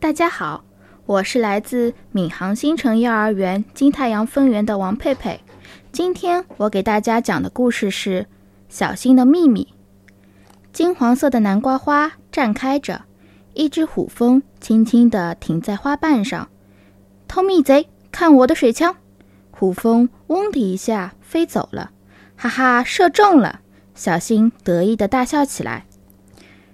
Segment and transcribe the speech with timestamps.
[0.00, 0.64] 大家好，
[1.06, 5.40] 我是来自闵行新城幼儿园金太阳分园的王佩佩。
[5.90, 8.22] 今天我给大家讲的故事是
[8.68, 9.64] 《小新的秘密》。
[10.72, 13.02] 金黄色的南瓜花绽开着，
[13.54, 16.48] 一只虎蜂轻轻地停在花瓣上。
[17.26, 18.94] 偷蜜贼，看我的水枪！
[19.50, 21.90] 虎蜂嗡的一下飞走了，
[22.36, 23.62] 哈哈，射中了！
[23.96, 25.86] 小新得意地大笑起来。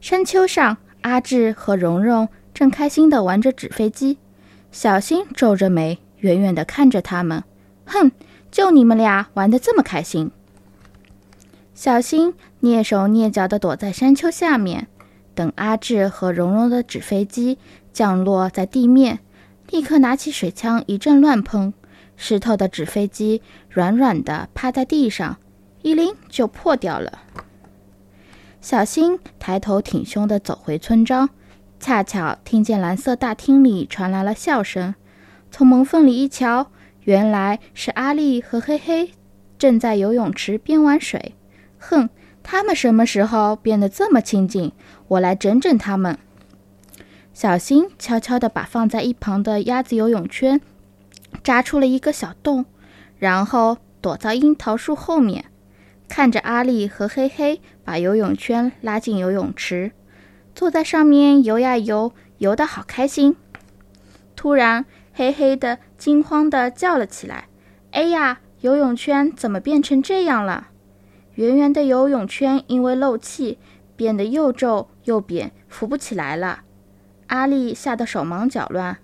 [0.00, 2.26] 山丘上，阿志和蓉蓉
[2.60, 4.18] 正开心地玩着纸飞机。
[4.70, 7.42] 小新皱着眉，远远地看着他们。
[7.86, 8.12] 哼，
[8.50, 10.30] 就你们俩玩得这么开心！
[11.74, 14.88] 小新蹑手蹑脚地躲在山丘下面，
[15.34, 17.56] 等阿志和蓉蓉的纸飞机
[17.94, 19.20] 降落在地面，
[19.70, 21.72] 立刻拿起水枪一阵乱喷。
[22.18, 23.40] 湿透的纸飞机
[23.70, 25.38] 软软地趴在地上，
[25.80, 27.20] 一拎就破掉了。
[28.60, 31.30] 小新抬头挺胸地走回村庄，
[31.80, 34.94] 恰巧听见蓝色大厅里传来了笑声。
[35.50, 36.70] 从门缝里一瞧，
[37.04, 39.12] 原来是阿丽和黑黑
[39.58, 41.34] 正在游泳池边玩水。
[41.78, 42.10] 哼，
[42.42, 44.72] 他们什么时候变得这么亲近？
[45.08, 46.18] 我来整整他们。
[47.32, 50.60] 小新悄悄地把放在一旁的鸭子游泳圈
[51.42, 52.66] 扎出了一个小洞，
[53.18, 55.46] 然后躲到樱桃树后面。
[56.06, 59.92] 看着阿丽和黑黑把游泳圈拉进游泳池，
[60.60, 63.34] 坐在上面游呀游，游得好开心。
[64.36, 67.48] 突然，黑黑的惊慌地叫了起来
[67.92, 70.68] ：“哎呀，游泳圈怎么变成这样了？”
[71.36, 73.56] 圆圆的游泳圈因为漏气，
[73.96, 76.64] 变得又皱又扁，浮不起来了。
[77.28, 78.98] 阿丽吓得手忙脚乱，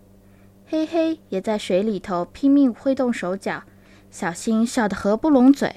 [0.67, 3.63] 黑黑也在水里头拼命挥动手脚，
[4.11, 5.75] 小新笑得合不拢嘴。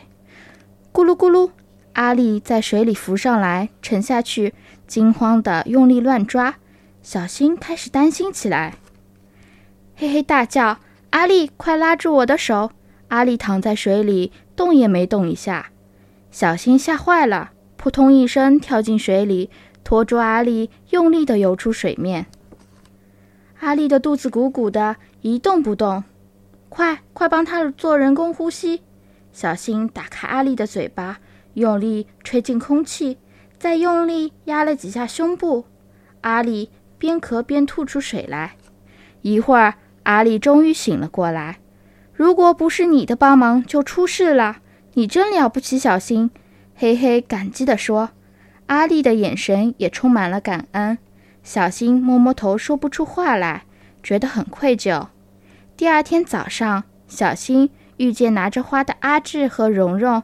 [0.91, 1.51] 咕噜咕噜，
[1.93, 4.53] 阿丽在水里浮上来，沉下去，
[4.87, 6.55] 惊慌的用力乱抓。
[7.01, 8.75] 小新开始担心起来。
[9.95, 10.77] 嘿嘿大叫
[11.11, 12.71] ：“阿丽，快拉住我的手！”
[13.09, 15.71] 阿丽躺在水里，动也没动一下。
[16.31, 19.49] 小新吓坏了，扑通一声跳进水里，
[19.83, 22.27] 拖住阿丽，用力的游出水面。
[23.61, 26.03] 阿丽的肚子鼓鼓的，一动不动。
[26.69, 28.83] 快快帮他做人工呼吸！
[29.33, 31.19] 小新打开阿丽的嘴巴，
[31.53, 33.17] 用力吹进空气，
[33.57, 35.65] 再用力压了几下胸部。
[36.21, 38.55] 阿丽边咳边吐出水来。
[39.21, 41.59] 一会儿，阿丽终于醒了过来。
[42.13, 44.57] 如果不是你的帮忙，就出事了。
[44.93, 46.31] 你真了不起，小新。
[46.75, 48.11] 嘿嘿，感激地说。
[48.67, 50.97] 阿丽的眼神也充满了感恩。
[51.43, 53.63] 小新摸摸头，说不出话来，
[54.03, 55.07] 觉得很愧疚。
[55.75, 57.69] 第二天早上，小新。
[57.97, 60.23] 遇见拿着花的阿志和蓉蓉，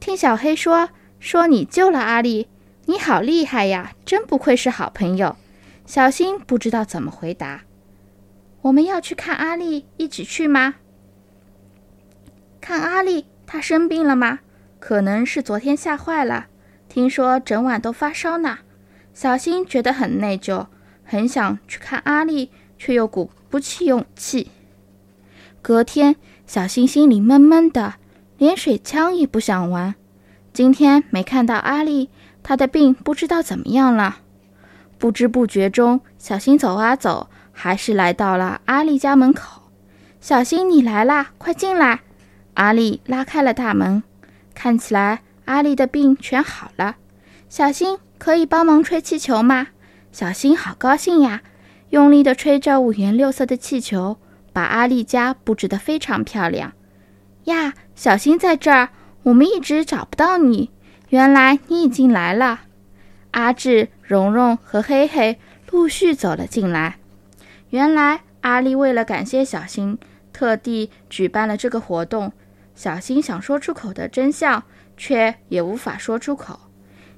[0.00, 0.88] 听小黑说
[1.18, 2.48] 说你救了阿丽，
[2.86, 5.36] 你好厉害呀，真不愧是好朋友。
[5.84, 7.64] 小新不知道怎么回答。
[8.62, 10.76] 我们要去看阿丽，一起去吗？
[12.62, 14.40] 看阿丽，她生病了吗？
[14.78, 16.46] 可能是昨天吓坏了，
[16.88, 18.60] 听说整晚都发烧呢。
[19.12, 20.68] 小新觉得很内疚，
[21.04, 24.50] 很想去看阿丽，却又鼓不起勇气。
[25.60, 26.16] 隔天。
[26.46, 27.94] 小新心里闷闷的，
[28.40, 29.94] 连水枪也不想玩。
[30.54, 32.08] 今天没看到阿丽，
[32.42, 34.20] 她的病不知道怎么样了。
[34.96, 39.64] 不知不觉中，小新走啊走，还是来到了阿丽家门口。
[40.22, 42.00] 小新，你来啦，快进来！
[42.54, 44.02] 阿丽拉开了大门，
[44.54, 46.96] 看起来阿丽的病全好了。
[47.50, 49.66] 小新，可以帮忙吹气球吗？
[50.12, 51.42] 小新好高兴呀，
[51.90, 54.16] 用力地吹着五颜六色的气球。
[54.54, 56.72] 把阿丽家布置得非常漂亮
[57.44, 57.74] 呀！
[57.94, 58.88] 小新在这儿，
[59.24, 60.70] 我们一直找不到你。
[61.10, 62.60] 原来你已经来了。
[63.32, 65.38] 阿志、蓉蓉和黑黑
[65.70, 66.96] 陆续走了进来。
[67.70, 69.98] 原来阿丽为了感谢小新，
[70.32, 72.32] 特地举办了这个活动。
[72.74, 74.62] 小新想说出口的真相，
[74.96, 76.58] 却也无法说出口。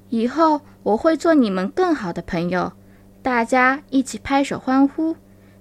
[0.09, 2.73] 以后我会做你们更好的朋友。
[3.21, 5.15] 大家一起拍手欢呼。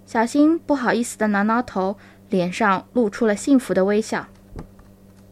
[0.05, 1.97] 小新不好意思地挠挠头，
[2.29, 4.27] 脸上露出了幸福的微笑。